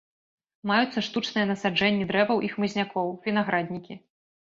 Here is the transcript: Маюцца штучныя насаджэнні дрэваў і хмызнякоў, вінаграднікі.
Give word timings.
Маюцца 0.71 1.03
штучныя 1.09 1.45
насаджэнні 1.51 2.09
дрэваў 2.15 2.43
і 2.51 2.53
хмызнякоў, 2.57 3.17
вінаграднікі. 3.31 4.05